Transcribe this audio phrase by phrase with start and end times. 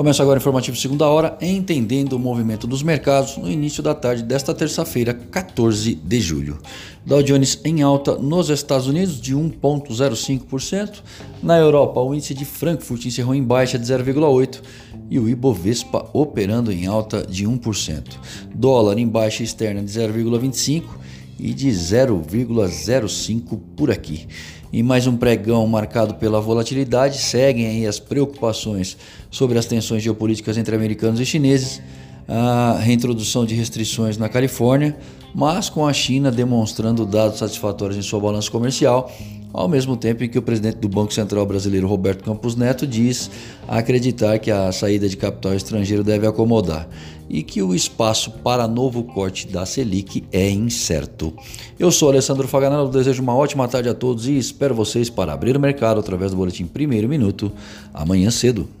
[0.00, 4.22] Começa agora o informativo segunda hora, entendendo o movimento dos mercados no início da tarde
[4.22, 6.58] desta terça-feira, 14 de julho.
[7.04, 11.02] Dow Jones em alta nos Estados Unidos de 1,05%.
[11.42, 14.62] Na Europa, o índice de Frankfurt encerrou em baixa de 0,8%
[15.10, 18.04] e o Ibovespa operando em alta de 1%.
[18.54, 20.82] Dólar em baixa externa de 0,25%
[21.42, 24.26] e de 0,05% por aqui.
[24.72, 28.96] E mais um pregão marcado pela volatilidade, seguem aí as preocupações
[29.30, 31.82] sobre as tensões geopolíticas entre americanos e chineses,
[32.28, 34.96] a reintrodução de restrições na Califórnia,
[35.34, 39.10] mas com a China demonstrando dados satisfatórios em sua balança comercial
[39.52, 43.30] ao mesmo tempo em que o presidente do Banco Central brasileiro, Roberto Campos Neto, diz
[43.66, 46.88] acreditar que a saída de capital estrangeiro deve acomodar
[47.28, 51.32] e que o espaço para novo corte da Selic é incerto.
[51.78, 55.56] Eu sou Alessandro Faganello, desejo uma ótima tarde a todos e espero vocês para abrir
[55.56, 57.52] o mercado através do boletim Primeiro Minuto
[57.94, 58.79] amanhã cedo.